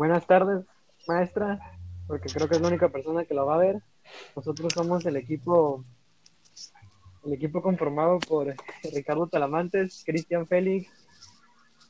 Buenas 0.00 0.26
tardes, 0.26 0.64
maestra, 1.06 1.60
porque 2.06 2.30
creo 2.30 2.48
que 2.48 2.54
es 2.54 2.62
la 2.62 2.68
única 2.68 2.88
persona 2.88 3.26
que 3.26 3.34
lo 3.34 3.44
va 3.44 3.56
a 3.56 3.58
ver. 3.58 3.82
Nosotros 4.34 4.72
somos 4.72 5.04
el 5.04 5.14
equipo, 5.16 5.84
el 7.26 7.34
equipo 7.34 7.60
conformado 7.60 8.18
por 8.18 8.46
Ricardo 8.94 9.26
Talamantes, 9.26 10.02
Cristian 10.06 10.46
Félix, 10.46 10.90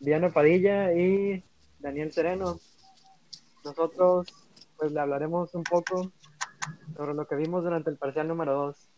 Diana 0.00 0.30
Padilla 0.30 0.92
y 0.92 1.44
Daniel 1.78 2.10
Sereno. 2.10 2.58
Nosotros 3.64 4.26
pues 4.76 4.90
le 4.90 4.98
hablaremos 4.98 5.54
un 5.54 5.62
poco 5.62 6.10
sobre 6.96 7.14
lo 7.14 7.28
que 7.28 7.36
vimos 7.36 7.62
durante 7.62 7.90
el 7.90 7.96
parcial 7.96 8.26
número 8.26 8.54
2. 8.54 8.88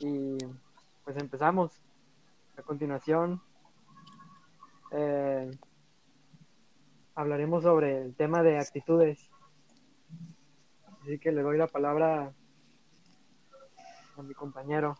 Y 0.00 0.36
pues 1.04 1.16
empezamos. 1.16 1.70
A 2.58 2.62
continuación, 2.62 3.40
eh, 4.90 5.48
hablaremos 7.14 7.62
sobre 7.62 8.02
el 8.02 8.14
tema 8.14 8.42
de 8.42 8.58
actitudes. 8.58 9.30
Así 11.02 11.18
que 11.18 11.32
le 11.32 11.42
doy 11.42 11.58
la 11.58 11.66
palabra 11.66 12.32
a 14.16 14.22
mi 14.22 14.34
compañero. 14.34 14.96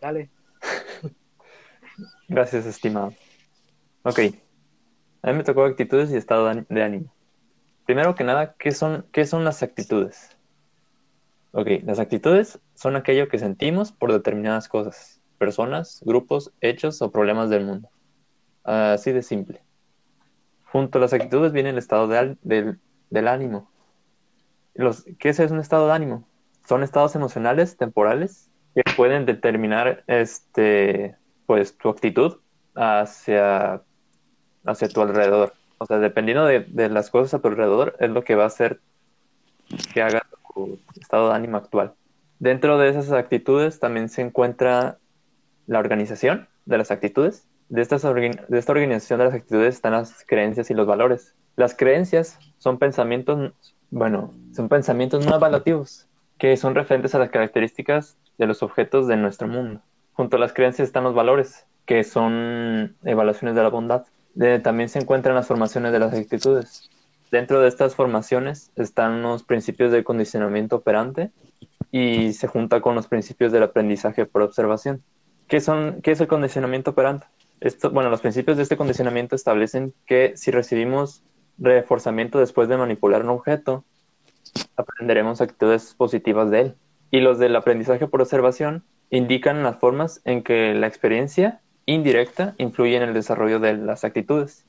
Dale. 0.00 0.30
Gracias, 2.28 2.66
estimado. 2.66 3.12
Ok. 4.02 4.20
A 5.22 5.30
mí 5.30 5.38
me 5.38 5.44
tocó 5.44 5.64
actitudes 5.64 6.10
y 6.10 6.16
estado 6.16 6.52
de 6.68 6.82
ánimo. 6.82 7.12
Primero 7.86 8.14
que 8.14 8.24
nada, 8.24 8.54
¿qué 8.58 8.72
son, 8.72 9.06
qué 9.12 9.24
son 9.24 9.44
las 9.44 9.62
actitudes? 9.62 10.36
Ok, 11.52 11.68
las 11.84 11.98
actitudes 11.98 12.60
son 12.74 12.96
aquello 12.96 13.28
que 13.28 13.38
sentimos 13.38 13.92
por 13.92 14.12
determinadas 14.12 14.68
cosas, 14.68 15.22
personas, 15.38 16.02
grupos, 16.04 16.52
hechos 16.60 17.00
o 17.00 17.10
problemas 17.10 17.48
del 17.48 17.64
mundo. 17.64 17.88
Así 18.62 19.12
de 19.12 19.22
simple. 19.22 19.62
Junto 20.70 20.98
a 20.98 21.00
las 21.00 21.12
actitudes 21.12 21.52
viene 21.52 21.70
el 21.70 21.78
estado 21.78 22.08
del, 22.08 23.28
ánimo. 23.28 23.70
Los, 24.74 25.04
¿Qué 25.18 25.30
es 25.30 25.38
un 25.38 25.60
estado 25.60 25.86
de 25.86 25.94
ánimo? 25.94 26.28
Son 26.66 26.82
estados 26.82 27.14
emocionales 27.16 27.76
temporales 27.76 28.50
que 28.74 28.82
pueden 28.96 29.24
determinar 29.24 30.04
este, 30.06 31.16
pues, 31.46 31.76
tu 31.78 31.88
actitud 31.88 32.36
hacia, 32.74 33.82
hacia 34.66 34.88
tu 34.88 35.00
alrededor. 35.00 35.54
O 35.78 35.86
sea, 35.86 35.98
dependiendo 35.98 36.44
de, 36.44 36.60
de 36.60 36.90
las 36.90 37.10
cosas 37.10 37.34
a 37.34 37.40
tu 37.40 37.48
alrededor, 37.48 37.96
es 37.98 38.10
lo 38.10 38.22
que 38.22 38.34
va 38.34 38.44
a 38.44 38.48
hacer 38.48 38.80
que 39.94 40.02
haga 40.02 40.26
tu 40.54 40.78
estado 41.00 41.30
de 41.30 41.34
ánimo 41.34 41.56
actual. 41.56 41.94
Dentro 42.38 42.78
de 42.78 42.90
esas 42.90 43.10
actitudes 43.12 43.80
también 43.80 44.08
se 44.08 44.22
encuentra 44.22 44.98
la 45.66 45.78
organización 45.78 46.46
de 46.66 46.78
las 46.78 46.90
actitudes, 46.90 47.47
de, 47.68 47.82
estas 47.82 48.02
de 48.02 48.58
esta 48.58 48.72
organización 48.72 49.18
de 49.18 49.26
las 49.26 49.34
actitudes 49.34 49.74
están 49.74 49.92
las 49.92 50.24
creencias 50.26 50.70
y 50.70 50.74
los 50.74 50.86
valores. 50.86 51.34
Las 51.56 51.74
creencias 51.74 52.38
son 52.58 52.78
pensamientos, 52.78 53.52
bueno, 53.90 54.34
son 54.54 54.68
pensamientos 54.68 55.26
no 55.26 55.34
evaluativos, 55.34 56.06
que 56.38 56.56
son 56.56 56.74
referentes 56.74 57.14
a 57.14 57.18
las 57.18 57.30
características 57.30 58.16
de 58.38 58.46
los 58.46 58.62
objetos 58.62 59.06
de 59.08 59.16
nuestro 59.16 59.48
mundo. 59.48 59.82
Junto 60.12 60.36
a 60.36 60.40
las 60.40 60.52
creencias 60.52 60.88
están 60.88 61.04
los 61.04 61.14
valores, 61.14 61.66
que 61.84 62.04
son 62.04 62.96
evaluaciones 63.04 63.54
de 63.54 63.62
la 63.62 63.68
bondad. 63.68 64.06
también 64.62 64.88
se 64.88 65.00
encuentran 65.00 65.34
las 65.34 65.46
formaciones 65.46 65.92
de 65.92 65.98
las 65.98 66.14
actitudes. 66.14 66.90
Dentro 67.30 67.60
de 67.60 67.68
estas 67.68 67.94
formaciones 67.94 68.70
están 68.76 69.22
los 69.22 69.42
principios 69.42 69.92
de 69.92 70.04
condicionamiento 70.04 70.76
operante 70.76 71.30
y 71.90 72.32
se 72.32 72.46
junta 72.46 72.80
con 72.80 72.94
los 72.94 73.08
principios 73.08 73.52
del 73.52 73.64
aprendizaje 73.64 74.26
por 74.26 74.42
observación. 74.42 75.02
¿Qué, 75.46 75.60
son, 75.60 76.00
qué 76.02 76.12
es 76.12 76.20
el 76.20 76.28
condicionamiento 76.28 76.92
operante? 76.92 77.26
Bueno, 77.92 78.10
los 78.10 78.20
principios 78.20 78.56
de 78.56 78.62
este 78.62 78.76
condicionamiento 78.76 79.34
establecen 79.34 79.94
que 80.06 80.36
si 80.36 80.50
recibimos 80.50 81.22
reforzamiento 81.58 82.38
después 82.38 82.68
de 82.68 82.76
manipular 82.76 83.22
un 83.22 83.30
objeto, 83.30 83.84
aprenderemos 84.76 85.40
actitudes 85.40 85.94
positivas 85.94 86.50
de 86.50 86.60
él. 86.60 86.74
Y 87.10 87.20
los 87.20 87.38
del 87.38 87.56
aprendizaje 87.56 88.06
por 88.06 88.20
observación 88.20 88.84
indican 89.10 89.62
las 89.62 89.78
formas 89.78 90.20
en 90.24 90.42
que 90.42 90.74
la 90.74 90.86
experiencia 90.86 91.60
indirecta 91.86 92.54
influye 92.58 92.96
en 92.96 93.02
el 93.02 93.14
desarrollo 93.14 93.58
de 93.58 93.74
las 93.76 94.04
actitudes. 94.04 94.66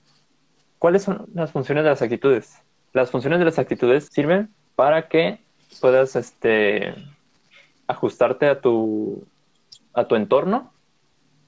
¿Cuáles 0.80 1.04
son 1.04 1.26
las 1.34 1.52
funciones 1.52 1.84
de 1.84 1.90
las 1.90 2.02
actitudes? 2.02 2.62
Las 2.94 3.12
funciones 3.12 3.40
de 3.40 3.46
las 3.46 3.60
actitudes 3.60 4.08
sirven 4.12 4.50
para 4.76 5.10
que 5.10 5.40
puedas 5.82 6.16
este, 6.16 6.96
ajustarte 7.88 8.48
a 8.48 8.62
tu, 8.62 9.28
a 9.94 10.08
tu 10.08 10.16
entorno 10.16 10.72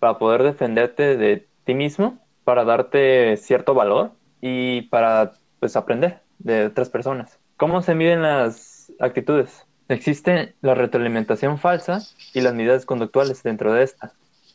para 0.02 0.18
poder 0.18 0.42
defenderte 0.42 1.16
de 1.16 1.48
ti 1.64 1.76
mismo, 1.76 2.18
para 2.44 2.66
darte 2.66 3.38
cierto 3.38 3.76
valor 3.76 4.14
y 4.42 4.82
para 4.90 5.34
pues 5.60 5.76
aprender 5.76 6.22
de 6.40 6.66
otras 6.66 6.90
personas. 6.90 7.38
¿Cómo 7.56 7.84
se 7.84 7.94
miden 7.94 8.24
las 8.24 8.92
actitudes? 9.00 9.68
Existe 9.90 10.56
la 10.62 10.74
retroalimentación 10.74 11.60
falsa 11.60 12.02
y 12.34 12.42
las 12.42 12.56
medidas 12.56 12.88
conductuales 12.88 13.44
dentro 13.44 13.74
de 13.74 13.84
esta. 13.84 14.14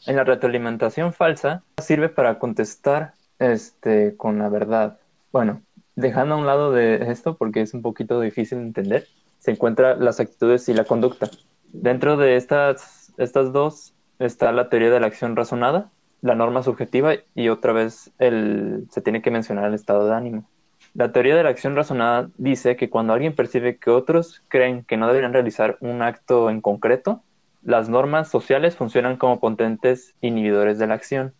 En 0.08 0.16
la 0.16 0.24
retroalimentación 0.24 1.12
falsa 1.12 1.62
sirve 1.80 2.08
para 2.08 2.40
contestar 2.40 3.12
este, 3.38 4.16
con 4.16 4.40
la 4.40 4.48
verdad. 4.48 4.98
Bueno, 5.30 5.62
dejando 5.94 6.34
a 6.34 6.38
un 6.38 6.46
lado 6.46 6.72
de 6.72 7.12
esto 7.12 7.36
porque 7.36 7.60
es 7.60 7.72
un 7.72 7.82
poquito 7.82 8.20
difícil 8.20 8.58
de 8.58 8.64
entender, 8.64 9.06
se 9.38 9.52
encuentran 9.52 10.04
las 10.04 10.18
actitudes 10.18 10.68
y 10.68 10.74
la 10.74 10.82
conducta. 10.82 11.30
Dentro 11.72 12.16
de 12.16 12.34
estas, 12.34 13.12
estas 13.16 13.52
dos 13.52 13.92
está 14.18 14.52
la 14.52 14.68
teoría 14.68 14.90
de 14.90 15.00
la 15.00 15.06
acción 15.06 15.36
razonada, 15.36 15.90
la 16.22 16.34
norma 16.34 16.62
subjetiva 16.62 17.14
y 17.34 17.48
otra 17.48 17.72
vez 17.72 18.12
el, 18.18 18.86
se 18.90 19.00
tiene 19.00 19.22
que 19.22 19.30
mencionar 19.30 19.66
el 19.66 19.74
estado 19.74 20.06
de 20.06 20.14
ánimo. 20.14 20.48
La 20.94 21.12
teoría 21.12 21.36
de 21.36 21.42
la 21.42 21.50
acción 21.50 21.76
razonada 21.76 22.30
dice 22.38 22.76
que 22.76 22.88
cuando 22.88 23.12
alguien 23.12 23.34
percibe 23.34 23.76
que 23.76 23.90
otros 23.90 24.42
creen 24.48 24.84
que 24.84 24.96
no 24.96 25.06
deberían 25.06 25.32
realizar 25.32 25.76
un 25.80 26.02
acto 26.02 26.48
en 26.48 26.60
concreto, 26.60 27.22
las 27.62 27.88
normas 27.88 28.28
sociales 28.28 28.76
funcionan 28.76 29.16
como 29.16 29.40
potentes 29.40 30.14
inhibidores 30.20 30.78
de 30.78 30.86
la 30.86 30.94
acción. 30.94 31.34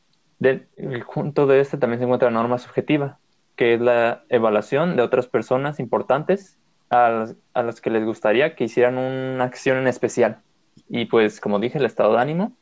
junto 1.07 1.47
de 1.47 1.61
este 1.61 1.79
también 1.79 2.01
se 2.01 2.05
encuentra 2.05 2.31
la 2.31 2.39
norma 2.39 2.59
subjetiva, 2.59 3.19
que 3.55 3.75
es 3.75 3.81
la 3.81 4.25
evaluación 4.29 4.97
de 4.97 5.03
otras 5.03 5.27
personas 5.27 5.81
importantes 5.81 6.59
a 6.91 7.27
a 7.55 7.63
las 7.63 7.81
que 7.81 7.91
les 7.91 8.05
gustaría 8.05 8.55
que 8.55 8.65
hicieran 8.65 8.99
una 8.99 9.45
acción 9.45 9.79
en 9.79 9.87
especial. 9.89 10.43
Y 10.89 11.07
pues, 11.07 11.41
como 11.41 11.59
dije, 11.59 11.79
el 11.79 11.87
estado 11.87 12.13
de 12.13 12.21
ánimo 12.21 12.53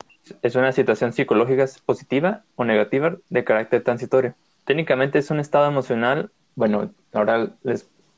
es 0.43 0.55
una 0.55 0.73
situación 0.73 1.12
psicológica 1.12 1.67
positiva 1.85 2.45
o 2.57 2.65
negativa 2.65 3.17
de 3.29 3.45
carácter 3.45 3.83
transitorio. 3.83 4.35
Técnicamente 4.65 5.19
es 5.19 5.31
un 5.31 5.41
estado 5.41 5.67
emocional. 5.67 6.31
Bueno, 6.55 6.91
ahora, 7.12 7.55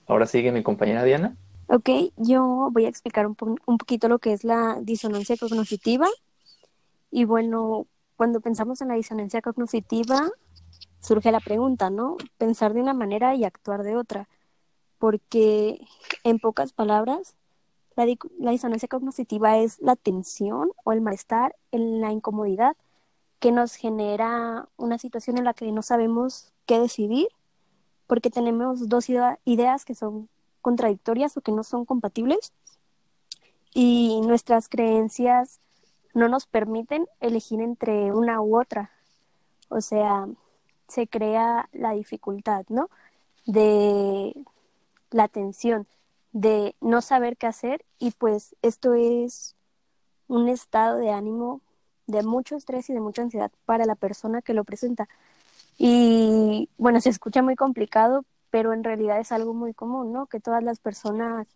ahora 0.07 0.27
sigue 0.27 0.53
mi 0.53 0.63
compañera 0.63 1.05
Diana. 1.05 1.37
Ok, 1.69 1.91
yo 2.17 2.69
voy 2.71 2.85
a 2.85 2.89
explicar 2.89 3.27
un, 3.27 3.37
un 3.67 3.79
poquito 3.79 4.09
lo 4.09 4.19
que 4.19 4.33
es 4.33 4.45
la 4.45 4.79
disonancia 4.81 5.37
cognitiva. 5.37 6.07
Y 7.11 7.25
bueno, 7.25 7.87
cuando 8.17 8.41
pensamos 8.41 8.81
en 8.81 8.89
la 8.89 8.95
disonancia 8.95 9.43
cognitiva, 9.43 10.29
surge 11.01 11.33
la 11.33 11.41
pregunta, 11.41 11.91
¿no? 11.91 12.17
Pensar 12.39 12.75
de 12.75 12.81
una 12.81 12.95
manera 12.95 13.35
y 13.35 13.45
actuar 13.45 13.83
de 13.83 13.97
otra. 13.97 14.29
Porque, 14.99 15.81
en 16.25 16.39
pocas 16.39 16.73
palabras, 16.73 17.37
la, 17.97 18.51
disonancia 18.51 18.89
cognitiva 18.89 19.57
es 19.59 19.81
la 19.81 19.97
tensión 19.97 20.71
o 20.85 20.93
el 20.93 21.01
malestar 21.01 21.57
en 21.73 22.01
la 22.01 22.13
incomodidad 22.13 22.77
que 23.41 23.53
nos 23.53 23.75
genera 23.75 24.69
una 24.77 24.99
situación 24.99 25.39
en 25.39 25.45
la 25.45 25.55
que 25.55 25.71
no 25.73 25.83
sabemos 25.83 26.53
qué 26.67 26.79
decidir 26.79 27.29
porque 28.07 28.31
tenemos 28.31 28.89
dos 28.89 29.09
ideas 29.45 29.85
que 29.85 29.95
son 29.95 30.29
contradictorias 30.61 31.37
o 31.37 31.41
que 31.41 31.53
no 31.53 31.65
son 31.65 31.85
compatibles 31.85 32.53
y 33.73 34.21
nuestras 34.23 34.69
creencias 34.69 35.61
no 36.15 36.29
nos 36.29 36.47
permiten 36.47 37.07
elegir 37.21 37.61
entre 37.61 38.13
una 38.13 38.41
u 38.41 38.59
otra. 38.59 38.91
O 39.69 39.81
sea, 39.81 40.27
se 40.89 41.07
crea 41.07 41.69
la 41.73 41.93
dificultad, 41.93 42.65
¿no? 42.69 42.89
De 43.45 44.35
la 45.11 45.29
tensión 45.29 45.87
de 46.37 46.75
no 46.83 47.01
saber 47.01 47.39
qué 47.39 47.47
hacer 47.47 47.83
y 47.99 48.11
pues 48.11 48.55
esto 48.61 48.93
es 48.93 49.57
un 50.29 50.51
estado 50.51 50.99
de 50.99 51.11
ánimo 51.11 51.63
de 52.07 52.23
mucho 52.23 52.57
estrés 52.57 52.91
y 52.91 52.93
de 52.93 53.01
mucha 53.01 53.23
ansiedad 53.23 53.51
para 53.65 53.87
la 53.87 53.95
persona 53.95 54.43
que 54.43 54.53
lo 54.53 54.63
presenta. 54.63 55.09
Y 55.79 56.69
bueno, 56.77 57.01
se 57.01 57.09
escucha 57.09 57.41
muy 57.41 57.57
complicado, 57.57 58.27
pero 58.51 58.75
en 58.75 58.85
realidad 58.85 59.19
es 59.19 59.33
algo 59.33 59.55
muy 59.55 59.73
común, 59.73 60.13
¿no? 60.13 60.27
Que 60.27 60.39
todas 60.39 60.63
las 60.63 60.79
personas 60.79 61.47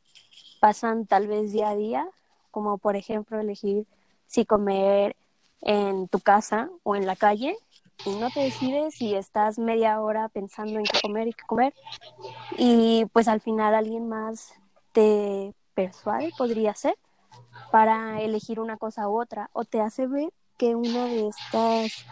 pasan 0.61 1.05
tal 1.05 1.27
vez 1.27 1.53
día 1.53 1.69
a 1.69 1.77
día, 1.77 2.09
como 2.50 2.79
por 2.79 2.97
ejemplo 2.97 3.38
elegir 3.38 3.87
si 4.27 4.47
comer 4.47 5.15
en 5.61 6.09
tu 6.09 6.21
casa 6.21 6.71
o 6.85 6.97
en 6.97 7.05
la 7.05 7.17
calle 7.17 7.55
y 8.06 8.17
no 8.17 8.31
te 8.31 8.41
decides 8.41 8.99
y 9.03 9.15
estás 9.15 9.59
media 9.59 10.00
hora 10.00 10.31
pensando 10.31 10.79
en 10.79 10.87
qué 10.87 10.99
comer 11.03 11.29
y 11.29 11.35
qué 11.35 11.44
comer 11.47 11.75
y 12.56 13.05
pues 13.12 13.29
al 13.29 13.43
final 13.43 13.75
alguien 13.75 14.09
más 14.09 14.55
te 14.92 15.54
persuade, 15.75 16.32
podría 16.37 16.75
ser, 16.75 16.96
para 17.70 18.20
elegir 18.20 18.60
una 18.60 18.76
cosa 18.76 19.08
u 19.08 19.20
otra, 19.20 19.50
o 19.52 19.64
te 19.64 19.81
hace 19.81 20.06
ver 20.06 20.32
que 20.58 20.75
una 20.75 21.06
de 21.06 21.28
estas 21.28 22.04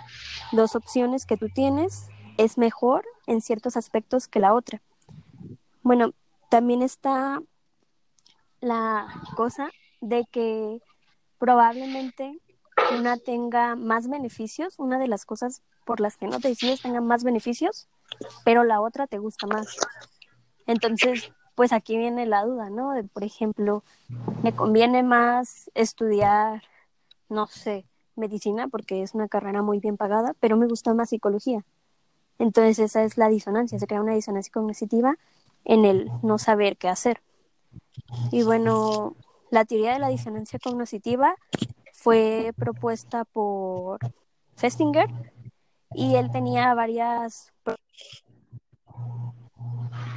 dos 0.53 0.75
opciones 0.75 1.27
que 1.27 1.37
tú 1.37 1.49
tienes 1.49 2.09
es 2.39 2.57
mejor 2.57 3.05
en 3.27 3.43
ciertos 3.43 3.77
aspectos 3.77 4.29
que 4.29 4.41
la 4.41 4.55
otra. 4.55 4.81
Bueno, 5.83 6.13
también 6.49 6.83
está 6.83 7.41
la 8.61 9.23
cosa 9.37 9.71
de 10.01 10.25
que 10.31 10.81
probablemente 11.39 12.41
una 12.97 13.17
tenga 13.17 13.77
más 13.77 14.09
beneficios, 14.09 14.79
una 14.79 14.99
de 14.99 15.09
las 15.09 15.25
cosas 15.25 15.63
por 15.85 16.01
las 16.01 16.17
que 16.17 16.27
no 16.27 16.41
te 16.41 16.49
decides 16.49 16.83
tenga 16.83 17.01
más 17.01 17.25
beneficios, 17.25 17.89
pero 18.45 18.65
la 18.65 18.81
otra 18.81 19.07
te 19.07 19.19
gusta 19.19 19.47
más. 19.47 19.77
Entonces, 20.67 21.33
pues 21.59 21.73
aquí 21.73 21.97
viene 21.97 22.25
la 22.25 22.45
duda, 22.45 22.71
¿no? 22.71 22.93
De, 22.93 23.03
por 23.03 23.25
ejemplo, 23.25 23.83
me 24.45 24.55
conviene 24.55 25.03
más 25.03 25.73
estudiar, 25.75 26.63
no 27.29 27.49
sé, 27.49 27.85
medicina 28.15 28.69
porque 28.69 29.03
es 29.03 29.13
una 29.13 29.27
carrera 29.27 29.61
muy 29.61 29.81
bien 29.81 29.97
pagada, 29.97 30.37
pero 30.39 30.57
me 30.57 30.69
gusta 30.69 30.95
más 30.95 31.09
psicología. 31.09 31.65
Entonces 32.39 32.79
esa 32.79 33.03
es 33.03 33.19
la 33.19 33.29
disonancia, 33.29 33.77
se 33.77 33.89
crea 33.89 34.01
una 34.01 34.15
disonancia 34.15 34.53
cognitiva 34.53 35.17
en 35.65 35.85
el 35.85 36.13
no 36.23 36.39
saber 36.39 36.77
qué 36.77 36.91
hacer. 36.91 37.23
Y 38.31 38.45
bueno, 38.45 39.17
la 39.51 39.65
teoría 39.65 39.95
de 39.95 39.99
la 39.99 40.11
disonancia 40.11 40.61
cognitiva 40.61 41.35
fue 41.93 42.53
propuesta 42.57 43.25
por 43.25 43.99
Festinger 44.55 45.09
y 45.93 46.15
él 46.15 46.31
tenía 46.31 46.73
varias... 46.75 47.53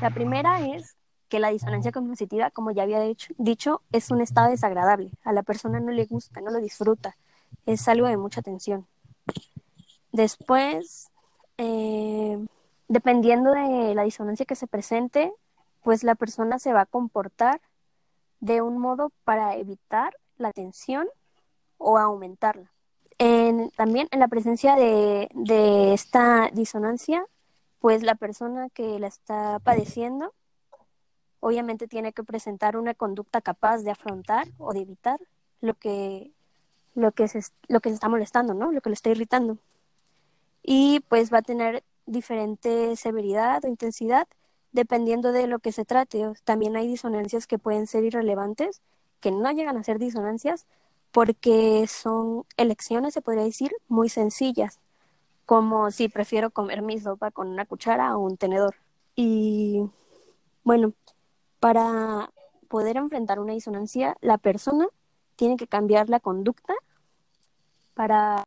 La 0.01 0.11
primera 0.11 0.67
es 0.67 0.97
que 1.31 1.39
la 1.39 1.49
disonancia 1.49 1.93
cognitiva, 1.93 2.51
como 2.51 2.71
ya 2.71 2.83
había 2.83 2.99
dicho, 3.37 3.81
es 3.93 4.11
un 4.11 4.19
estado 4.19 4.49
desagradable. 4.49 5.11
A 5.23 5.31
la 5.31 5.43
persona 5.43 5.79
no 5.79 5.91
le 5.91 6.05
gusta, 6.05 6.41
no 6.41 6.51
lo 6.51 6.59
disfruta. 6.59 7.15
Es 7.65 7.87
algo 7.87 8.05
de 8.07 8.17
mucha 8.17 8.41
tensión. 8.41 8.85
Después, 10.11 11.09
eh, 11.57 12.37
dependiendo 12.89 13.53
de 13.53 13.95
la 13.95 14.03
disonancia 14.03 14.45
que 14.45 14.57
se 14.57 14.67
presente, 14.67 15.31
pues 15.83 16.03
la 16.03 16.15
persona 16.15 16.59
se 16.59 16.73
va 16.73 16.81
a 16.81 16.85
comportar 16.85 17.61
de 18.41 18.61
un 18.61 18.77
modo 18.77 19.13
para 19.23 19.55
evitar 19.55 20.17
la 20.37 20.51
tensión 20.51 21.07
o 21.77 21.97
aumentarla. 21.97 22.69
también 23.77 24.09
en 24.11 24.19
la 24.19 24.27
presencia 24.27 24.75
de, 24.75 25.29
de 25.33 25.93
esta 25.93 26.49
disonancia, 26.51 27.25
pues 27.79 28.03
la 28.03 28.15
persona 28.15 28.67
que 28.69 28.99
la 28.99 29.07
está 29.07 29.59
padeciendo 29.59 30.33
obviamente 31.41 31.88
tiene 31.88 32.13
que 32.13 32.23
presentar 32.23 32.77
una 32.77 32.93
conducta 32.93 33.41
capaz 33.41 33.79
de 33.79 33.91
afrontar 33.91 34.47
o 34.57 34.73
de 34.73 34.81
evitar 34.81 35.19
lo 35.59 35.73
que, 35.73 36.31
lo 36.95 37.11
que, 37.11 37.27
se, 37.27 37.41
lo 37.67 37.81
que 37.81 37.89
se 37.89 37.95
está 37.95 38.07
molestando, 38.07 38.53
¿no? 38.53 38.71
Lo 38.71 38.79
que 38.79 38.89
le 38.89 38.93
está 38.93 39.09
irritando. 39.09 39.57
Y 40.63 41.01
pues 41.09 41.33
va 41.33 41.39
a 41.39 41.41
tener 41.41 41.83
diferente 42.05 42.95
severidad 42.95 43.65
o 43.65 43.67
intensidad 43.67 44.27
dependiendo 44.71 45.31
de 45.31 45.47
lo 45.47 45.59
que 45.59 45.71
se 45.71 45.83
trate. 45.83 46.31
También 46.43 46.75
hay 46.77 46.88
disonancias 46.88 47.47
que 47.47 47.57
pueden 47.57 47.88
ser 47.88 48.03
irrelevantes, 48.05 48.81
que 49.19 49.31
no 49.31 49.51
llegan 49.51 49.77
a 49.77 49.83
ser 49.83 49.99
disonancias, 49.99 50.65
porque 51.11 51.85
son 51.88 52.45
elecciones, 52.57 53.13
se 53.13 53.21
podría 53.21 53.43
decir, 53.43 53.71
muy 53.88 54.09
sencillas, 54.09 54.79
como 55.45 55.91
si 55.91 56.07
prefiero 56.07 56.51
comer 56.51 56.81
mi 56.81 56.99
sopa 56.99 57.31
con 57.31 57.49
una 57.49 57.65
cuchara 57.65 58.15
o 58.15 58.21
un 58.21 58.38
tenedor. 58.38 58.75
Y 59.15 59.83
bueno, 60.63 60.93
para 61.61 62.33
poder 62.67 62.97
enfrentar 62.97 63.39
una 63.39 63.53
disonancia, 63.53 64.17
la 64.19 64.37
persona 64.37 64.89
tiene 65.37 65.55
que 65.55 65.67
cambiar 65.67 66.09
la 66.09 66.19
conducta 66.19 66.73
para 67.93 68.43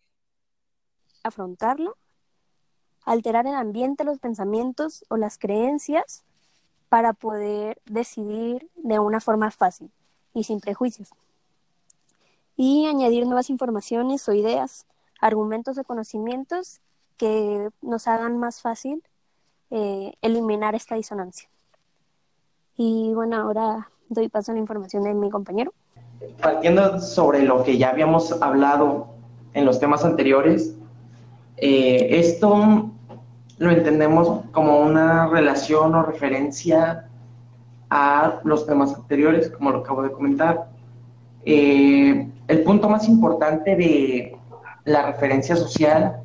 afrontarlo 1.23 1.97
alterar 3.05 3.47
el 3.47 3.55
ambiente, 3.55 4.05
los 4.05 4.19
pensamientos 4.19 5.05
o 5.09 5.17
las 5.17 5.39
creencias 5.39 6.25
para 6.89 7.13
poder 7.13 7.81
decidir 7.87 8.69
de 8.77 8.99
una 8.99 9.21
forma 9.21 9.51
fácil 9.51 9.91
y 10.33 10.45
sin 10.45 10.61
prejuicios. 10.61 11.11
Y 12.57 12.87
añadir 12.87 13.27
nuevas 13.27 13.51
informaciones 13.51 14.29
o 14.29 14.33
ideas, 14.33 14.87
argumentos 15.21 15.77
o 15.77 15.85
conocimientos 15.85 16.81
que 17.17 17.69
nos 17.83 18.07
hagan 18.07 18.39
más 18.39 18.61
fácil 18.61 19.03
eh, 19.71 20.15
eliminar 20.23 20.75
esta 20.75 20.95
disonancia. 20.95 21.49
Y 22.77 23.13
bueno, 23.15 23.37
ahora 23.37 23.89
doy 24.09 24.29
paso 24.29 24.53
a 24.53 24.55
la 24.55 24.61
información 24.61 25.05
de 25.05 25.15
mi 25.15 25.31
compañero. 25.31 25.73
Partiendo 26.41 27.01
sobre 27.01 27.43
lo 27.43 27.63
que 27.63 27.79
ya 27.79 27.91
habíamos 27.91 28.33
hablado 28.43 29.09
en 29.53 29.65
los 29.65 29.79
temas 29.79 30.05
anteriores, 30.05 30.75
eh, 31.57 32.09
esto 32.11 32.91
lo 33.59 33.71
entendemos 33.71 34.45
como 34.53 34.81
una 34.81 35.29
relación 35.29 35.95
o 35.95 36.03
referencia 36.03 37.09
a 37.91 38.41
los 38.43 38.67
temas 38.67 38.95
anteriores, 38.95 39.51
como 39.51 39.71
lo 39.71 39.79
acabo 39.79 40.03
de 40.03 40.11
comentar. 40.11 40.69
Eh, 41.45 42.29
el 42.49 42.63
punto 42.65 42.89
más 42.89 43.07
importante 43.09 43.77
de 43.77 44.37
la 44.85 45.07
referencia 45.07 45.55
social 45.55 46.23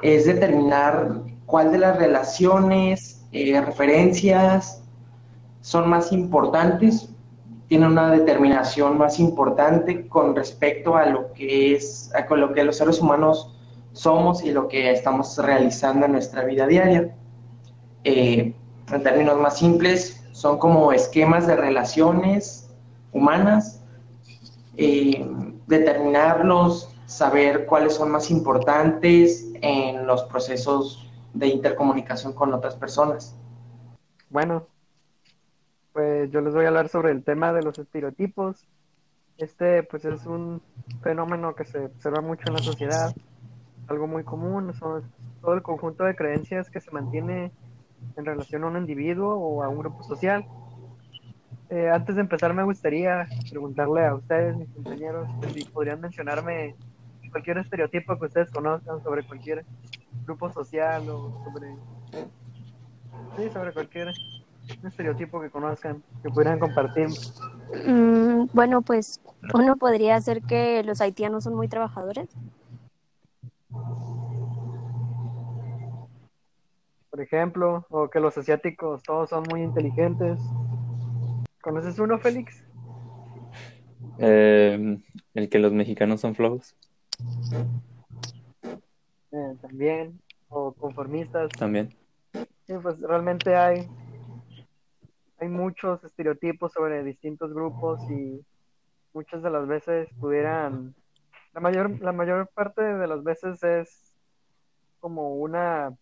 es 0.00 0.24
determinar 0.24 1.20
cuál 1.44 1.72
de 1.72 1.78
las 1.78 1.98
relaciones, 1.98 3.26
eh, 3.32 3.60
referencias 3.60 4.79
son 5.60 5.88
más 5.88 6.12
importantes, 6.12 7.10
tienen 7.68 7.92
una 7.92 8.10
determinación 8.10 8.98
más 8.98 9.20
importante 9.20 10.08
con 10.08 10.34
respecto 10.34 10.96
a 10.96 11.06
lo 11.06 11.32
que 11.32 11.74
es, 11.74 12.10
a 12.14 12.34
lo 12.34 12.52
que 12.52 12.64
los 12.64 12.76
seres 12.76 13.00
humanos 13.00 13.56
somos 13.92 14.42
y 14.42 14.50
lo 14.50 14.68
que 14.68 14.90
estamos 14.90 15.36
realizando 15.38 16.06
en 16.06 16.12
nuestra 16.12 16.44
vida 16.44 16.66
diaria. 16.66 17.14
Eh, 18.04 18.54
en 18.90 19.02
términos 19.02 19.38
más 19.38 19.58
simples, 19.58 20.24
son 20.32 20.58
como 20.58 20.92
esquemas 20.92 21.46
de 21.46 21.56
relaciones 21.56 22.70
humanas, 23.12 23.82
eh, 24.76 25.24
determinarlos, 25.66 26.88
saber 27.06 27.66
cuáles 27.66 27.94
son 27.94 28.10
más 28.10 28.30
importantes 28.30 29.46
en 29.60 30.06
los 30.06 30.22
procesos 30.24 31.10
de 31.34 31.48
intercomunicación 31.48 32.32
con 32.32 32.52
otras 32.54 32.74
personas. 32.74 33.36
Bueno, 34.28 34.66
pues 35.92 36.30
yo 36.30 36.40
les 36.40 36.54
voy 36.54 36.64
a 36.64 36.68
hablar 36.68 36.88
sobre 36.88 37.12
el 37.12 37.24
tema 37.24 37.52
de 37.52 37.62
los 37.62 37.78
estereotipos. 37.78 38.66
Este 39.38 39.82
pues 39.82 40.04
es 40.04 40.26
un 40.26 40.60
fenómeno 41.02 41.54
que 41.54 41.64
se 41.64 41.86
observa 41.86 42.20
mucho 42.20 42.44
en 42.48 42.54
la 42.54 42.62
sociedad 42.62 43.14
algo 43.88 44.06
muy 44.06 44.22
común, 44.22 44.72
son 44.74 45.02
todo 45.40 45.54
el 45.54 45.62
conjunto 45.62 46.04
de 46.04 46.14
creencias 46.14 46.70
que 46.70 46.80
se 46.80 46.90
mantiene 46.92 47.50
en 48.16 48.24
relación 48.24 48.64
a 48.64 48.68
un 48.68 48.76
individuo 48.76 49.34
o 49.34 49.62
a 49.62 49.68
un 49.68 49.78
grupo 49.78 50.02
social. 50.04 50.46
Eh, 51.70 51.88
antes 51.88 52.14
de 52.14 52.22
empezar 52.22 52.54
me 52.54 52.64
gustaría 52.64 53.26
preguntarle 53.50 54.06
a 54.06 54.14
ustedes, 54.14 54.56
mis 54.56 54.68
compañeros, 54.70 55.28
si 55.52 55.64
podrían 55.64 56.00
mencionarme 56.00 56.74
cualquier 57.30 57.58
estereotipo 57.58 58.18
que 58.18 58.26
ustedes 58.26 58.50
conozcan 58.50 59.02
sobre 59.02 59.24
cualquier 59.24 59.64
grupo 60.24 60.50
social 60.50 61.08
o 61.08 61.42
sobre... 61.44 61.74
Sí, 63.36 63.50
sobre 63.50 63.72
cualquier 63.72 64.08
estereotipo 64.82 65.40
que 65.40 65.50
conozcan, 65.50 66.02
que 66.22 66.30
pudieran 66.30 66.58
compartir. 66.58 67.08
Mm, 67.86 68.46
bueno, 68.52 68.82
pues 68.82 69.20
uno 69.54 69.76
podría 69.76 70.20
ser 70.20 70.42
que 70.42 70.82
los 70.82 71.00
haitianos 71.00 71.44
son 71.44 71.54
muy 71.54 71.68
trabajadores. 71.68 72.28
Por 77.10 77.20
ejemplo, 77.20 77.86
o 77.90 78.08
que 78.08 78.20
los 78.20 78.36
asiáticos 78.38 79.02
todos 79.02 79.30
son 79.30 79.44
muy 79.50 79.62
inteligentes. 79.62 80.38
¿Conoces 81.60 81.98
uno, 81.98 82.18
Félix? 82.18 82.64
Em, 84.18 85.02
el 85.34 85.48
que 85.48 85.58
los 85.58 85.72
mexicanos 85.72 86.20
son 86.20 86.34
flojos. 86.34 86.74
Eh, 89.32 89.56
también, 89.60 90.20
o 90.48 90.72
conformistas. 90.72 91.50
También. 91.58 91.90
Sí, 92.66 92.74
pues 92.82 93.00
realmente 93.00 93.56
hay, 93.56 93.88
hay 95.40 95.48
muchos 95.48 96.04
estereotipos 96.04 96.72
sobre 96.72 97.02
distintos 97.02 97.52
grupos 97.54 98.00
y 98.10 98.44
muchas 99.14 99.42
de 99.42 99.50
las 99.50 99.66
veces 99.66 100.08
pudieran 100.20 100.94
la 101.54 101.60
mayor, 101.60 102.00
la 102.00 102.12
mayor 102.12 102.48
parte 102.48 102.82
de 102.82 103.06
las 103.06 103.24
veces 103.24 103.62
es 103.64 104.16
como 105.00 105.36
una 105.36 105.96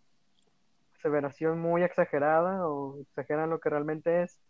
aseveración 0.99 1.61
muy 1.61 1.85
exagerada 1.85 2.69
o 2.69 3.01
exageran 3.01 3.49
lo 3.49 3.61
que 3.61 3.71
realmente 3.71 4.23
es. 4.23 4.41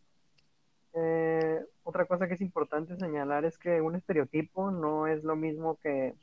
Eh, 0.95 1.61
otra 1.85 2.07
cosa 2.07 2.26
que 2.26 2.35
es 2.35 2.40
importante 2.40 2.97
señalar 2.97 3.45
es 3.45 3.59
que 3.59 3.83
un 3.83 3.95
estereotipo 3.95 4.71
no 4.71 5.07
es 5.07 5.23
lo 5.23 5.37
mismo 5.37 5.78
que, 5.83 6.14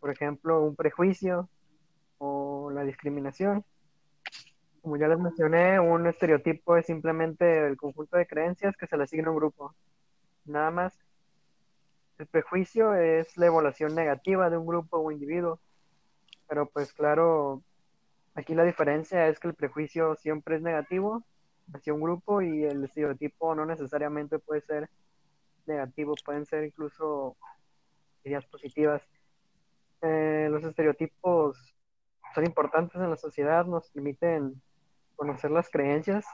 por 0.00 0.10
ejemplo, 0.10 0.62
un 0.62 0.76
prejuicio 0.76 1.48
o 2.18 2.70
la 2.70 2.84
discriminación. 2.84 3.64
Como 4.86 4.98
ya 4.98 5.08
les 5.08 5.18
mencioné, 5.18 5.80
un 5.80 6.06
estereotipo 6.06 6.76
es 6.76 6.86
simplemente 6.86 7.66
el 7.66 7.76
conjunto 7.76 8.16
de 8.16 8.24
creencias 8.28 8.76
que 8.76 8.86
se 8.86 8.96
le 8.96 9.02
asigna 9.02 9.26
a 9.26 9.30
un 9.32 9.36
grupo. 9.36 9.74
Nada 10.44 10.70
más. 10.70 10.96
El 12.18 12.28
prejuicio 12.28 12.94
es 12.94 13.36
la 13.36 13.46
evaluación 13.46 13.96
negativa 13.96 14.48
de 14.48 14.56
un 14.56 14.64
grupo 14.64 14.98
o 14.98 15.10
individuo, 15.10 15.58
pero 16.48 16.66
pues 16.70 16.92
claro, 16.92 17.64
aquí 18.36 18.54
la 18.54 18.62
diferencia 18.62 19.26
es 19.26 19.40
que 19.40 19.48
el 19.48 19.54
prejuicio 19.54 20.14
siempre 20.14 20.54
es 20.54 20.62
negativo 20.62 21.24
hacia 21.74 21.92
un 21.92 22.02
grupo 22.02 22.40
y 22.40 22.62
el 22.62 22.84
estereotipo 22.84 23.56
no 23.56 23.66
necesariamente 23.66 24.38
puede 24.38 24.60
ser 24.60 24.88
negativo, 25.66 26.14
pueden 26.24 26.46
ser 26.46 26.62
incluso 26.62 27.36
ideas 28.22 28.46
positivas. 28.46 29.02
Eh, 30.02 30.46
los 30.48 30.62
estereotipos 30.62 31.74
son 32.36 32.46
importantes 32.46 32.94
en 32.94 33.10
la 33.10 33.16
sociedad, 33.16 33.66
nos 33.66 33.90
permiten 33.90 34.62
conocer 35.16 35.50
las 35.50 35.70
creencias 35.70 36.24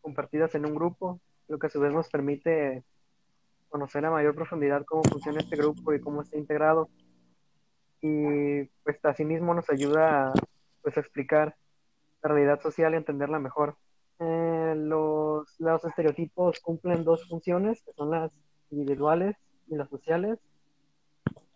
compartidas 0.00 0.54
en 0.54 0.66
un 0.66 0.74
grupo, 0.74 1.20
lo 1.48 1.58
que 1.58 1.66
a 1.66 1.70
su 1.70 1.80
vez 1.80 1.92
nos 1.92 2.08
permite 2.08 2.84
conocer 3.68 4.04
a 4.04 4.10
mayor 4.10 4.34
profundidad 4.34 4.84
cómo 4.84 5.02
funciona 5.04 5.40
este 5.40 5.56
grupo 5.56 5.94
y 5.94 6.00
cómo 6.00 6.22
está 6.22 6.36
integrado. 6.36 6.88
Y 8.02 8.64
pues 8.82 8.98
asimismo 9.04 9.54
nos 9.54 9.68
ayuda 9.70 10.32
pues, 10.82 10.96
a 10.96 11.00
explicar 11.00 11.54
la 12.22 12.30
realidad 12.30 12.60
social 12.60 12.94
y 12.94 12.96
entenderla 12.96 13.38
mejor. 13.38 13.76
Eh, 14.18 14.74
los, 14.76 15.54
los 15.58 15.84
estereotipos 15.84 16.60
cumplen 16.60 17.04
dos 17.04 17.26
funciones, 17.28 17.82
que 17.82 17.92
son 17.92 18.10
las 18.10 18.32
individuales 18.70 19.36
y 19.68 19.76
las 19.76 19.88
sociales. 19.88 20.38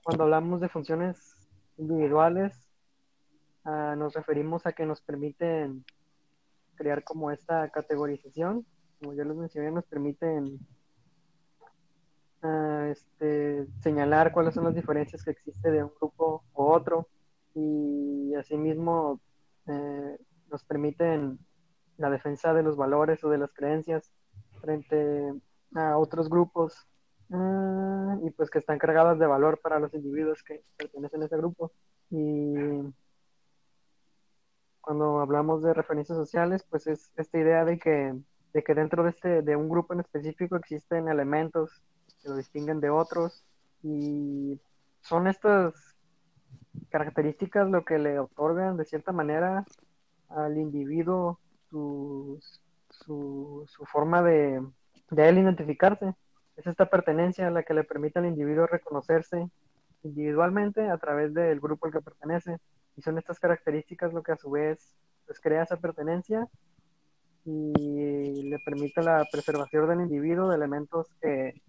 Cuando 0.03 0.25
hablamos 0.25 0.61
de 0.61 0.69
funciones 0.69 1.49
individuales, 1.77 2.55
uh, 3.65 3.97
nos 3.97 4.15
referimos 4.15 4.67
a 4.67 4.73
que 4.73 4.87
nos 4.87 5.01
permiten 5.01 5.85
crear 6.75 7.05
como 7.05 7.31
esta 7.31 7.69
categorización, 7.71 8.67
como 9.01 9.15
ya 9.15 9.25
les 9.25 9.37
mencioné, 9.37 9.71
nos 9.71 9.85
permiten 9.85 10.59
uh, 12.43 12.91
este, 12.91 13.67
señalar 13.81 14.33
cuáles 14.33 14.55
son 14.55 14.65
las 14.65 14.75
diferencias 14.75 15.23
que 15.25 15.33
existe 15.33 15.71
de 15.71 15.85
un 15.85 15.93
grupo 16.01 16.45
u 16.55 16.63
otro 16.63 17.09
y 17.55 18.35
asimismo 18.35 19.21
eh, 19.67 20.19
nos 20.51 20.65
permiten 20.65 21.39
la 21.97 22.11
defensa 22.11 22.53
de 22.53 22.63
los 22.63 22.77
valores 22.77 23.23
o 23.25 23.31
de 23.31 23.39
las 23.39 23.53
creencias 23.53 24.13
frente 24.61 25.33
a 25.75 25.97
otros 25.99 26.29
grupos 26.29 26.87
uh, 27.31 28.27
y 28.27 28.31
pues 28.31 28.51
que 28.51 28.59
están 28.59 28.79
cargadas 28.79 29.19
de 29.19 29.27
valor 29.27 29.61
para 29.61 29.79
los 29.79 29.95
individuos 29.95 30.43
que 30.43 30.63
pertenecen 30.77 31.23
a 31.23 31.27
ese 31.27 31.37
grupo. 31.37 31.73
Y 32.11 32.55
cuando 34.85 35.21
hablamos 35.21 35.63
de 35.63 35.75
referencias 35.75 36.19
sociales 36.19 36.65
pues 36.69 36.87
es 36.87 37.13
esta 37.17 37.39
idea 37.39 37.65
de 37.65 37.79
que 37.79 38.15
de 38.53 38.63
que 38.63 38.75
dentro 38.75 39.03
de 39.03 39.11
este 39.11 39.43
de 39.43 39.57
un 39.57 39.69
grupo 39.69 39.95
en 39.95 40.01
específico 40.01 40.57
existen 40.57 41.09
elementos 41.09 41.83
que 42.23 42.29
lo 42.29 42.37
distinguen 42.37 42.81
de 42.81 42.91
otros 42.91 43.45
y 43.83 44.61
son 45.01 45.27
estas 45.27 45.75
características 46.91 47.69
lo 47.69 47.85
que 47.85 47.99
le 47.99 48.19
otorgan 48.19 48.77
de 48.77 48.85
cierta 48.85 49.13
manera 49.13 49.65
al 50.29 50.57
individuo 50.59 51.39
su, 51.71 52.41
su, 52.91 53.65
su 53.67 53.85
forma 53.87 54.23
de, 54.23 54.65
de, 55.11 55.29
él 55.29 55.39
identificarse. 55.39 56.15
Es 56.57 56.67
esta 56.67 56.87
pertenencia 56.87 57.51
la 57.51 57.63
que 57.63 57.75
le 57.75 57.85
permite 57.85 58.19
al 58.19 58.27
individuo 58.27 58.67
reconocerse 58.67 59.49
individualmente 60.03 60.89
a 60.89 60.99
través 60.99 61.35
del 61.35 61.61
grupo 61.61 61.87
al 61.87 61.93
que 61.93 62.01
pertenece. 62.01 62.59
Y 62.97 63.03
son 63.03 63.19
estas 63.19 63.39
características 63.39 64.13
lo 64.13 64.23
que 64.23 64.33
a 64.33 64.37
su 64.37 64.51
vez 64.51 64.95
pues, 65.27 65.41
crea 65.41 65.63
esa 65.63 65.77
pertenencia 65.77 66.47
y 67.45 68.43
le 68.49 68.59
permite 68.65 69.03
la 69.03 69.25
preservación 69.31 69.89
del 69.89 70.01
individuo 70.01 70.49
de 70.49 70.57
elementos 70.57 71.09
que, 71.21 71.61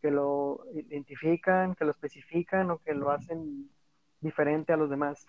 que 0.00 0.10
lo 0.10 0.60
identifican, 0.74 1.74
que 1.74 1.84
lo 1.84 1.90
especifican 1.90 2.70
o 2.70 2.78
que 2.78 2.94
lo 2.94 3.10
hacen 3.10 3.70
diferente 4.20 4.72
a 4.72 4.76
los 4.76 4.90
demás. 4.90 5.26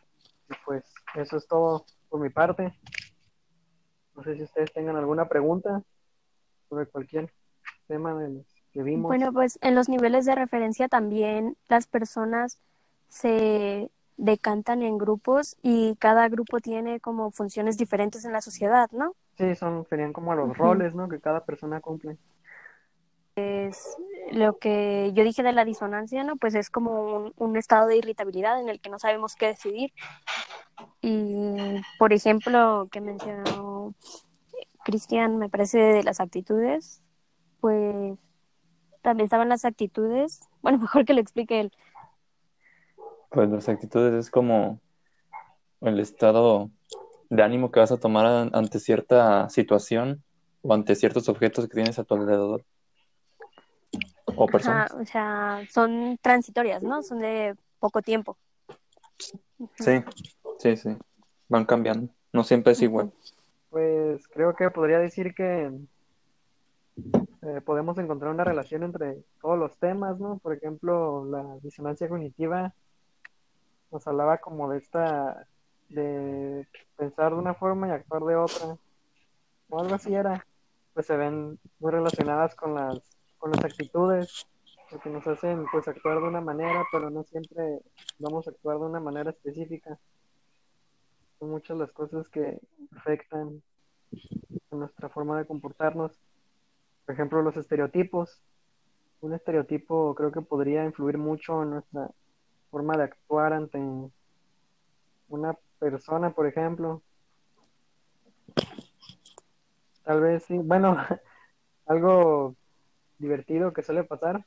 Y 0.50 0.54
pues 0.66 0.84
eso 1.16 1.38
es 1.38 1.48
todo 1.48 1.86
por 2.10 2.20
mi 2.20 2.30
parte. 2.30 2.78
No 4.16 4.24
sé 4.24 4.36
si 4.36 4.44
ustedes 4.44 4.72
tengan 4.74 4.96
alguna 4.96 5.28
pregunta 5.28 5.82
sobre 6.70 6.86
cualquier 6.88 7.32
tema 7.88 8.14
de 8.16 8.30
los 8.30 8.46
que 8.72 8.84
vimos. 8.84 9.10
Bueno, 9.10 9.34
pues 9.34 9.58
en 9.62 9.76
los 9.76 9.90
niveles 9.90 10.26
de 10.26 10.36
referencia 10.36 10.88
también 10.88 11.58
las 11.68 11.88
personas 11.88 12.60
se 13.08 13.90
decantan 14.18 14.82
en 14.82 14.98
grupos 14.98 15.58
y 15.62 15.96
cada 15.98 16.28
grupo 16.30 16.60
tiene 16.60 17.00
como 17.00 17.32
funciones 17.32 17.78
diferentes 17.78 18.26
en 18.26 18.34
la 18.34 18.42
sociedad, 18.42 18.90
¿no? 18.92 19.16
Sí, 19.38 19.56
son 19.56 19.86
serían 19.90 20.14
como 20.14 20.34
los 20.36 20.50
uh 20.50 20.54
-huh. 20.54 20.58
roles, 20.58 20.96
¿no? 20.96 21.10
Que 21.10 21.20
cada 21.20 21.46
persona 21.46 21.82
cumple. 21.82 22.18
Es 23.36 23.98
lo 24.32 24.58
que 24.58 25.12
yo 25.14 25.24
dije 25.24 25.44
de 25.44 25.52
la 25.52 25.66
disonancia, 25.66 26.24
¿no? 26.24 26.38
Pues 26.38 26.56
es 26.56 26.70
como 26.70 27.18
un, 27.18 27.34
un 27.36 27.58
estado 27.58 27.88
de 27.88 27.98
irritabilidad 27.98 28.62
en 28.62 28.70
el 28.70 28.80
que 28.80 28.90
no 28.90 28.98
sabemos 28.98 29.36
qué 29.36 29.48
decidir. 29.48 29.92
Y, 31.02 31.82
por 32.00 32.14
ejemplo, 32.14 32.88
que 32.92 33.02
mencionó 33.02 33.94
Cristian, 34.84 35.38
me 35.38 35.50
parece 35.50 35.80
de 35.80 36.04
las 36.04 36.20
actitudes, 36.20 37.02
pues 37.60 38.18
también 39.02 39.26
estaban 39.26 39.50
las 39.50 39.66
actitudes. 39.66 40.42
Bueno, 40.62 40.78
mejor 40.82 41.06
que 41.06 41.14
lo 41.14 41.22
explique 41.22 41.60
él. 41.60 41.72
Pues 43.36 43.50
las 43.50 43.68
actitudes 43.68 44.14
es 44.14 44.32
como 44.32 44.80
el 45.82 46.00
estado 46.00 46.70
de 47.30 47.44
ánimo 47.44 47.70
que 47.70 47.82
vas 47.82 47.92
a 47.92 47.98
tomar 47.98 48.50
ante 48.54 48.80
cierta 48.80 49.50
situación 49.50 50.24
o 50.62 50.74
ante 50.74 50.96
ciertos 50.96 51.28
objetos 51.28 51.68
que 51.68 51.76
tienes 51.76 52.00
a 52.00 52.06
tu 52.06 52.14
alrededor. 52.16 52.64
O 54.38 54.46
personas. 54.48 54.90
Ajá, 54.90 55.02
o 55.02 55.06
sea, 55.06 55.62
son 55.70 56.18
transitorias, 56.22 56.82
¿no? 56.82 57.04
Son 57.04 57.20
de 57.20 57.58
poco 57.78 58.02
tiempo. 58.02 58.38
Sí, 59.80 60.02
sí, 60.60 60.78
sí. 60.78 60.98
Van 61.50 61.66
cambiando. 61.66 62.14
No 62.32 62.46
siempre 62.46 62.72
es 62.72 62.82
igual. 62.82 63.12
Pues 63.70 64.30
creo 64.30 64.56
que 64.56 64.70
podría 64.70 65.00
decir 65.00 65.36
que 65.36 65.74
eh, 66.96 67.62
podemos 67.66 67.98
encontrar 67.98 68.32
una 68.32 68.46
relación 68.46 68.84
entre 68.84 69.26
todos 69.42 69.60
los 69.60 69.78
temas, 69.78 70.22
¿no? 70.22 70.38
Por 70.38 70.54
ejemplo, 70.54 71.26
la 71.26 71.58
disonancia 71.62 72.08
cognitiva 72.08 72.74
nos 73.96 74.06
hablaba 74.08 74.40
como 74.40 74.70
de 74.70 74.80
esta, 74.80 75.48
de 75.88 76.68
pensar 76.98 77.32
de 77.32 77.40
una 77.40 77.54
forma 77.54 77.88
y 77.88 77.92
actuar 77.92 78.24
de 78.24 78.36
otra, 78.36 78.78
o 79.70 79.80
algo 79.80 79.96
así 79.96 80.14
era, 80.14 80.46
pues 80.94 81.06
se 81.06 81.16
ven 81.16 81.58
muy 81.80 81.92
relacionadas 81.92 82.56
con 82.56 82.76
las, 82.76 83.00
con 83.38 83.52
las 83.52 83.64
actitudes, 83.64 84.48
porque 84.92 85.10
nos 85.10 85.26
hacen 85.28 85.66
pues 85.72 85.88
actuar 85.88 86.20
de 86.20 86.28
una 86.28 86.42
manera, 86.42 86.84
pero 86.92 87.10
no 87.10 87.24
siempre 87.24 87.80
vamos 88.20 88.46
a 88.48 88.52
actuar 88.52 88.80
de 88.80 88.86
una 88.86 89.00
manera 89.00 89.30
específica. 89.30 89.98
Son 91.40 91.52
muchas 91.52 91.78
las 91.78 91.92
cosas 91.94 92.28
que 92.28 92.60
afectan 92.98 93.64
nuestra 94.72 95.08
forma 95.08 95.38
de 95.38 95.46
comportarnos. 95.46 96.12
Por 97.06 97.16
ejemplo, 97.16 97.42
los 97.42 97.56
estereotipos. 97.56 98.42
Un 99.22 99.34
estereotipo 99.34 100.14
creo 100.16 100.34
que 100.34 100.42
podría 100.42 100.84
influir 100.84 101.18
mucho 101.18 101.64
en 101.64 101.70
nuestra 101.70 102.12
forma 102.76 102.98
de 102.98 103.04
actuar 103.04 103.54
ante 103.54 103.80
una 105.30 105.58
persona, 105.80 106.32
por 106.32 106.46
ejemplo. 106.46 107.02
Tal 110.04 110.20
vez 110.20 110.44
sí, 110.44 110.58
bueno, 110.58 110.98
algo 111.86 112.54
divertido 113.18 113.72
que 113.72 113.82
suele 113.82 114.04
pasar. 114.04 114.46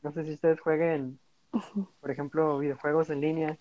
No 0.00 0.10
sé 0.10 0.24
si 0.24 0.32
ustedes 0.32 0.58
jueguen, 0.58 1.18
por 2.00 2.10
ejemplo, 2.10 2.58
videojuegos 2.60 3.10
en 3.10 3.20
línea. 3.20 3.58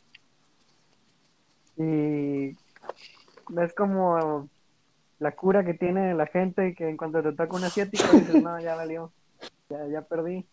Y 1.76 2.56
es 3.62 3.74
como 3.76 4.48
la 5.20 5.36
cura 5.36 5.66
que 5.66 5.74
tiene 5.74 6.14
la 6.14 6.28
gente 6.28 6.74
que 6.74 6.88
en 6.88 6.96
cuanto 6.96 7.22
te 7.22 7.34
toca 7.34 7.54
un 7.54 7.66
asiático 7.66 8.08
dices, 8.14 8.42
no, 8.42 8.62
ya 8.62 8.76
valió, 8.76 9.12
ya, 9.70 9.86
ya 9.88 10.04
perdí. 10.04 10.48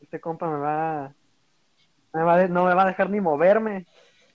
Este 0.00 0.20
compa 0.20 0.48
me 0.48 0.58
va 0.58 1.12
me 2.12 2.22
va 2.22 2.38
de, 2.38 2.48
no 2.48 2.64
me 2.64 2.74
va 2.74 2.82
a 2.82 2.88
dejar 2.88 3.10
ni 3.10 3.20
moverme. 3.20 3.86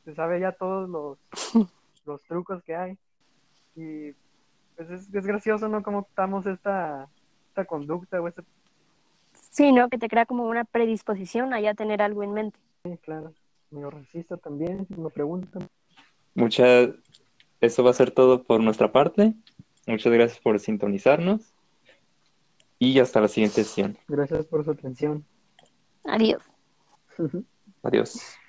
Se 0.05 0.13
sabe 0.13 0.39
ya 0.39 0.51
todos 0.51 0.89
los, 0.89 1.17
los 2.05 2.21
trucos 2.23 2.63
que 2.63 2.75
hay. 2.75 2.97
Y 3.75 4.13
pues 4.75 4.89
es, 4.89 5.13
es 5.13 5.25
gracioso, 5.25 5.67
¿no? 5.67 5.81
Cómo 5.83 5.99
optamos 5.99 6.45
esta, 6.45 7.09
esta 7.49 7.65
conducta 7.65 8.21
o 8.21 8.27
este... 8.27 8.43
Sí, 9.49 9.71
¿no? 9.71 9.89
Que 9.89 9.97
te 9.97 10.09
crea 10.09 10.25
como 10.25 10.45
una 10.45 10.63
predisposición 10.63 11.53
a 11.53 11.61
ya 11.61 11.73
tener 11.73 12.01
algo 12.01 12.23
en 12.23 12.33
mente. 12.33 12.59
Sí, 12.83 12.97
claro. 12.97 13.33
Medio 13.71 13.89
racista 13.89 14.37
también, 14.37 14.87
si 14.87 14.95
me 14.95 15.09
preguntan. 15.09 15.67
Muchas... 16.35 16.89
Eso 17.61 17.83
va 17.83 17.91
a 17.91 17.93
ser 17.93 18.11
todo 18.11 18.43
por 18.43 18.61
nuestra 18.61 18.91
parte. 18.91 19.33
Muchas 19.87 20.11
gracias 20.11 20.39
por 20.39 20.59
sintonizarnos. 20.59 21.53
Y 22.77 22.99
hasta 22.99 23.21
la 23.21 23.29
siguiente 23.29 23.63
sesión. 23.63 23.97
Gracias 24.07 24.45
por 24.47 24.65
su 24.65 24.71
atención. 24.71 25.25
Adiós. 26.03 26.43
Adiós. 27.83 28.42